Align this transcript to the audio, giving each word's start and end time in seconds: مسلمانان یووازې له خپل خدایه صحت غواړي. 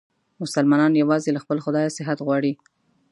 مسلمانان 0.43 0.93
یووازې 1.01 1.29
له 1.33 1.39
خپل 1.43 1.57
خدایه 1.65 1.95
صحت 1.97 2.17
غواړي. 2.25 2.53